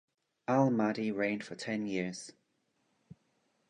Al-Mahdi 0.47 1.11
reigned 1.11 1.43
for 1.43 1.53
ten 1.53 1.85
years. 1.85 2.31